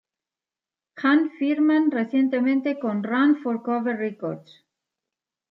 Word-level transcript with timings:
Han 0.95 1.29
firman 1.37 1.91
recientemente 1.91 2.79
con 2.79 3.03
Run 3.03 3.37
For 3.43 3.61
Cover 3.61 3.95
Records. 3.97 4.65